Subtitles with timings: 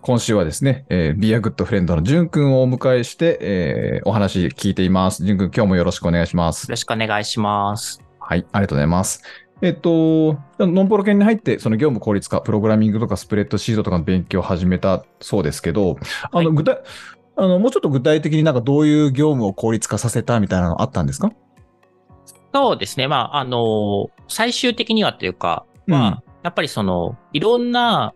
[0.00, 5.24] 今週はですね、えー、ビアグッドフレンドのジュン君をお迎えして、えー、お話聞いています。
[5.24, 6.68] ジュン君、今日もよろしくお願いしますよ。
[6.70, 8.00] ろしくお願いします。
[8.20, 9.22] はい、ありがとうございます。
[9.60, 15.96] えっと、ノンプロ研に入って、その業務効率化、プログラミングとかスプレッドシートとかの勉強を始めたそうですけど、
[16.30, 16.80] あの、はい具体、
[17.36, 21.32] あの、もうちょっと具体的になんかどういう業務を効率化させたみたいなのあったんですか？
[22.54, 23.08] そうですね。
[23.08, 28.14] まあ、あの、最終的にはというか、まあ、やっぱりその、いろんな、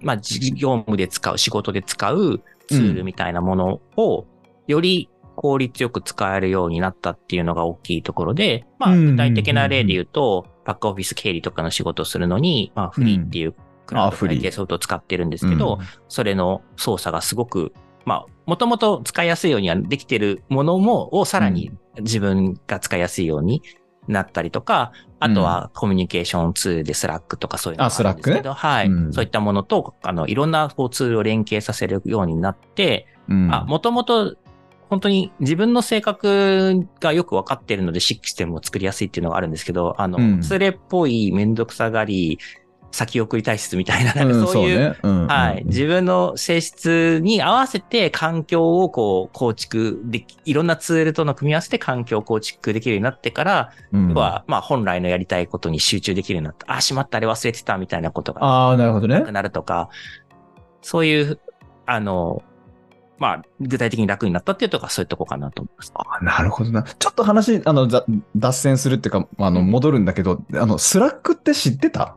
[0.00, 4.26] まあ、事業務で使う、仕事で使うツールみたいなものを、
[4.66, 13.54] より効率よく使えるようになったっていうのが大きいところで、まあ、うん具体的な例で言うと、バックオフィス経理とかの仕事をするのに、まあ、フリーっていう
[13.86, 14.38] クラウドあフリー。
[14.38, 17.72] 会計ソフトを使ってるんですけど、それの操作がすごく、
[18.04, 23.62] まあ、もともと使いやすいようにはできてるものも、をさらに自分が使いやすいように
[24.08, 29.12] なったりとか、あとはコミュニケーションツールでスラックとかそういうのがあるんですけど、はい、うん。
[29.12, 34.36] そういったものと、あの、いろんなこうツールを連携させるようになって、もともと
[34.88, 40.40] 本当に自分の性格がよくわかってるのでシステムを作りやすいっていうのがあるんですけど、あの、うん。
[40.40, 42.38] ツレっぽいめんどくさがり、
[42.90, 45.64] 先送り体質みたいな、なんうんかそういう、はい。
[45.66, 56.72] 自分の性質に合わせて環境をこう構築でき、いろんなツールとの組み合わせて環境を構築できるようになってから、うん要は、まあ本来のやりたいことに集中できるようになった。
[56.72, 59.90] あ、しまった、あれ忘れてたみたいなことがああ、なるほどねなるとか、
[60.80, 61.38] そういう、
[61.86, 62.42] あの、
[63.18, 65.92] まあ、具体的に楽になったっていうところがそういうとこかなと思います。
[65.94, 66.84] あなるほどな。
[66.84, 68.04] ちょっと話、あの、ざ
[68.36, 72.16] 脱線するっていうか、あの、戻るんだけど、あの、スラックって知ってた？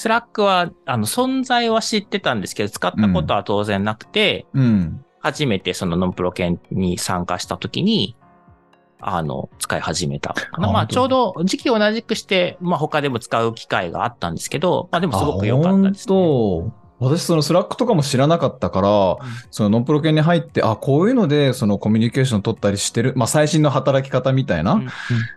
[0.00, 5.04] スラックは、あの、存在は知ってたんですけど、使ったことは当然なくて、うん。
[5.18, 8.16] 初めてそのノンプロ研に参加した時に、
[8.98, 10.72] あの、使い始めたかな。
[10.72, 16.72] まあ、ちょうど時期を同じくして、まあ、他でも使う機会があったんですけど、まあ、でもすごく良かったです、ね。
[17.00, 19.16] 私、そのスラックとかも知らなかったから、
[19.50, 24.90] そのノンプロ研に入って、あ、こういうので、そのコミュニケーション取ったりしてる、まあ、最新の働き方みたいな、うんうん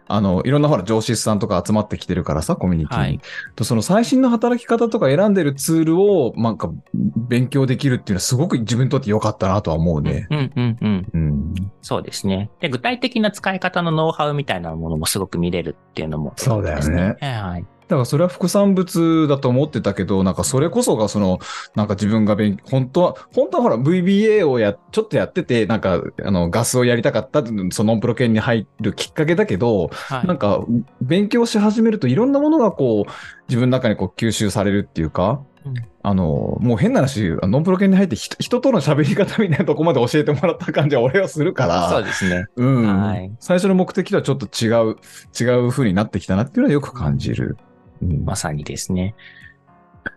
[0.07, 3.03] あの、いろんなほら、上司さんとか集まってきてるからさ、コミュニティに。
[3.03, 3.19] はい
[3.55, 10.27] とその最新の働き方とか選んでるツールを、なんか、勉強できるっていうのはすごく自分にとって良かったなとは思うね。
[10.29, 11.07] うんうんうん。
[11.13, 11.53] うん。
[11.81, 12.49] そうですね。
[12.59, 17.65] で、具体的な使い方のノウハウみたいなものもすごく見れるっていうのも、そうだよねはい。
[17.87, 21.39] だからそれは副産物だと思ってたけど、なんかそれこそがその、
[21.75, 30.27] なんか自分が勉本当は、本当はほら VBA をや、ちょっとやってて、なんか、あの、ガスをやりたかったそのノンプロ系に入るきっかけだけど、はい。
[30.27, 30.63] なんか、
[31.01, 33.11] 勉強し始めるといろんなものがこう、
[33.47, 35.73] 自分の中にこう吸収されるっていうか、うん
[36.05, 42.45] あの、もう変な話、ノンプロ系に入って人人との喋り方みたいなとこまで教えてもらった感じは俺はするから、そうですね。
[42.57, 44.97] うん、はい最初の目的とはちょっと違う、
[45.39, 47.57] 違う風になってきたなっていうのはよく感じる。
[47.67, 49.15] うんまさにですね。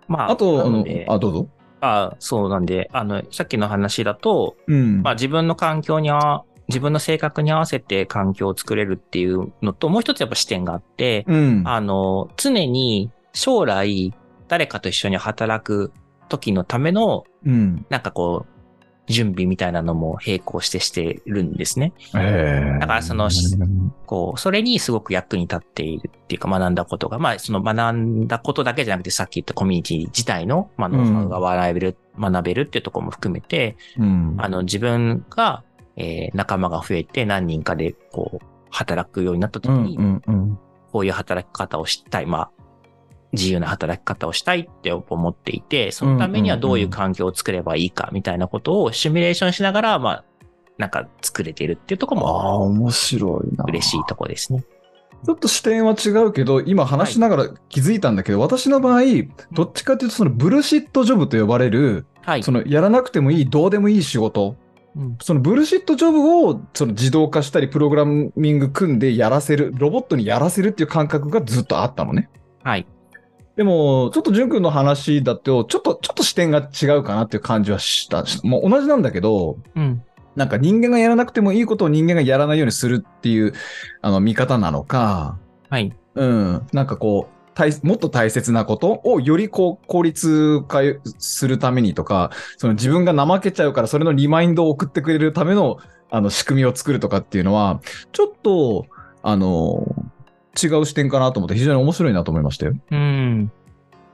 [0.09, 1.49] まあ、あと、あのあ、どうぞ。
[1.81, 5.03] あそうなんで、あの、さっきの話だと、うん。
[5.03, 11.63] まあ自分の環境にあ、自分の性格に合わせて環境を作れるっていうのと、もう一つやっぱ視点があって、うん。
[11.67, 14.15] あの、常に将来
[14.49, 15.93] 誰かと一緒に働く
[16.29, 17.87] 時のための、うん。
[17.91, 18.56] なんかこう、
[19.09, 21.93] 準備みたいなのも並行してしてるんですね。
[22.15, 23.29] ええだからその
[24.07, 34.35] こう、それにすごく役に立っているっていうか学んだことが、まあその学んだことだけじゃなくてさっき言ったコミュニティ自体の、まあ、ノウハウが学べる、学べるっていうところも含めて、うん。
[34.39, 35.63] あの自分が、
[35.97, 40.59] えー仲間が増えて何人かでこう、働くようになった時うんに、うんうん。
[40.93, 42.51] こういう働き方をしたい、まあ、
[43.37, 50.25] 自由な働き方をしたいって思っていて、そのためにはどういう環境を作ればいいかみたいなことをシミュレーションしながら、まあ、
[50.79, 53.65] なんか作れているっていうところああ、も面白いな。
[53.65, 54.65] 嬉しいところですね。
[55.25, 59.03] ちょっと視点は違うけど、今話しながら気づいたんだけど、私の場合、
[59.53, 62.43] どっちかというと、そのブルシットジョブと呼ばれる、はい。
[62.43, 64.57] そのやらなくてもいい、どうでもいい仕事。
[64.97, 72.31] うんそのブルシットジョブをその自動化したり、プログラミング組んでやらせる、ロボットにやらせるっていう感覚がずっとあったのね。
[72.63, 72.87] はい。
[73.57, 78.25] でも、ちょっと淳君の話だと、ちょっと、ちょっと視点が違うかなっていう感じはした。
[78.43, 80.03] もう同じなんだけど、うん。
[80.37, 83.55] なんか人間がやらなくてもいいことを人間がやらないようにするっていう、
[84.03, 85.39] あの、見方なのか、
[85.71, 85.97] はい。
[86.15, 86.67] うん。
[86.73, 90.81] なんかこう、大もっと大切なことをよりこう効率化
[91.19, 95.79] するためにとか、その自分が怠けちゃうからそれのリマインドを送ってくれるための
[96.11, 97.81] あの仕組みを作るとかっていうのは、
[98.13, 98.85] ちょっと、
[99.23, 99.87] あの、
[100.61, 102.75] 違う視点かなと思って非常に面白いなと思いましたよ。
[102.91, 103.51] うん。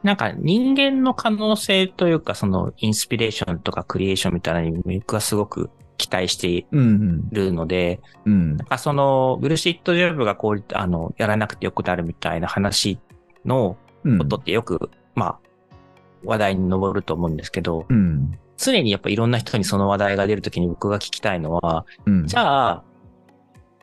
[0.03, 8.33] なんか人間の可能性というか、そのインスピレーションとかクリエーションみたいなのに僕はすごく期待していうんるので、うん。
[8.33, 8.57] うん。
[8.57, 12.99] なんかそのブルシットジョブがこう、あの、やらなくてよくなるみたいな話
[13.45, 15.39] のうんことってよく、まあ、
[16.25, 18.39] 話題に上ると思うんですけど、うん。
[18.57, 22.27] 常にやっぱいろんな人にその話題が出るときに僕が聞きたいのは、うん。
[22.27, 22.85] じゃあ、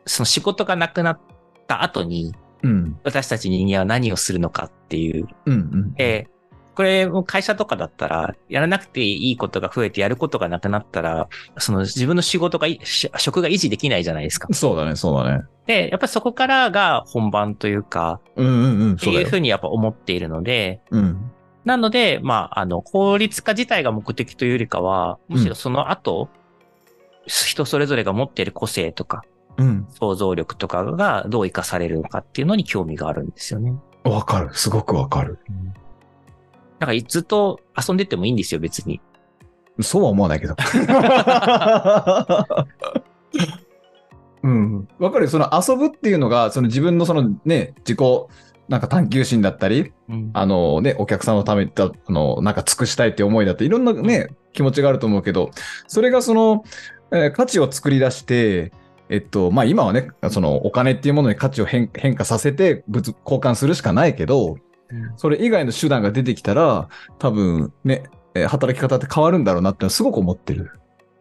[0.06, 1.20] その仕事がなくなっ
[1.66, 2.98] た後に、うん。
[3.04, 5.26] 私たち人間は何をするのかっていう。
[5.46, 5.52] うん。
[5.52, 5.94] うん。
[5.94, 6.28] で、
[6.74, 11.28] これも会社とかだったら、やらなくていいことが増えてやることがなくなったら、
[11.58, 14.48] その自分の仕事が職が維持できないじゃないですか。
[14.52, 15.44] そうだね、そうだね。
[15.66, 18.92] で、やっぱりそこからが本番というか、うんうんうん。
[18.92, 21.30] ってそういうふうにやっぱ思っているので、うん。
[21.64, 26.30] なので、まあ、あの、効率化自体が目的というよりかは、むしろその後、
[27.26, 29.29] 人それぞれが持っている個性とか、うん。
[29.90, 33.74] 想像力とかがどう活かされるのかっていうのに興味があるんですよね。
[34.04, 34.48] わかる。
[34.52, 35.38] すごくわかる。
[36.78, 39.00] だからずっと遊んでてもいいんですよ、別に。
[39.80, 40.54] そうは思わないけど。
[44.42, 44.88] うん。
[44.98, 45.30] わかるよ。
[45.30, 47.98] その遊ぶっていうのが、その自分のそのね、自己、
[48.68, 55.50] なんか探求心だったり、うんあのね、お客さんのためだ、あの、なんか尽くしたいって思いだって、いろんなね、気持ちがあると思うけど、
[55.86, 56.64] それがその、
[57.12, 58.72] えー価値を作り出して、
[59.10, 64.56] えっと、まあ今はね、そのお金っていうものに価値を変変化させて、物、交換するしかないけど、
[65.16, 68.04] それ以外の手段が出てきたら、多分ね、
[68.34, 70.70] えー働き方って変わるんだろうなってのはすごく思ってる。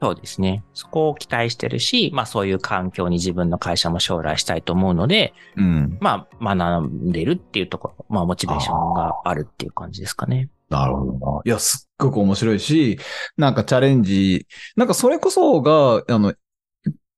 [0.01, 0.63] そうですね。
[0.73, 5.97] そこを期待してるし、まあそういう環境に自分の会社も将来したいと思うので、うん。
[5.99, 10.49] まあ学んでるっていうところ、まあモチベーションがあるっていう感じですかね。
[10.69, 11.41] なるほどな。
[11.43, 12.99] いや、すっごく面白いし、
[13.35, 16.33] なんかチャレンジ、なんかそれこそが、あの、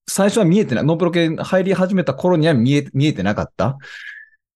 [0.07, 3.77] 最初は見えてない、ノープロ系入り始めた頃には見え、見えてなかった。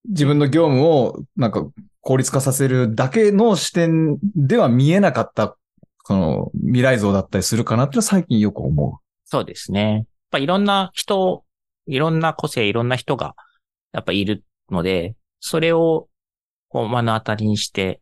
[0.07, 1.65] 自分の業務をなんか
[2.01, 5.57] 効率化させるだけの視点では見えなかった、
[6.05, 9.93] その未来像だったりするかなって最近よく思そうですね。
[9.93, 11.43] やっぱいろんな人、
[11.87, 13.35] いろんな個性、いろんな人が
[13.91, 16.07] やっぱいるので、それを
[16.69, 18.01] こう目の当たりにして、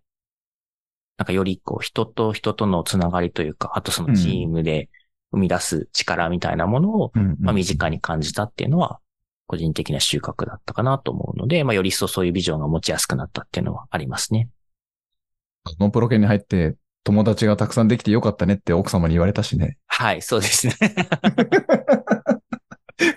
[1.18, 4.90] なんかよりこう人と人とのつながりというか、あとそのチームで
[5.34, 9.00] 生み出す力みたいなものを、まあ、身近に感じたっていうのは、
[9.48, 14.50] 個人的な収穫だったかなと思うので、まあ、より一層そういうビジョンが持ちやすくなったっていうのはありますね。
[15.80, 19.78] ノープロ系に入って友達がたくさんできてよかったねって奥様に言われたしね。
[19.88, 20.76] はい、そうですね。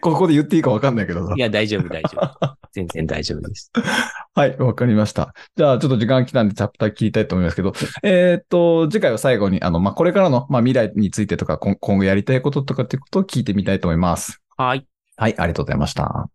[0.00, 1.40] ここで言っていいかわかんないけどさい。
[1.40, 2.56] や、大丈夫、大丈夫。
[2.72, 3.70] 全然大丈夫です。
[4.36, 5.34] はい、わかりました。
[5.56, 7.72] じゃあ、ちょっと時間来たんで、チャプター聞きたいと思いますけど、
[8.02, 14.42] えーっと、次回は最後に、あの、まあ、これからの、まあ、未来についてとか、今今後やりたいこととかっていうことを聞いてみたいと思います。
[14.58, 14.86] はい。
[15.16, 16.28] はい、ありがとうございました。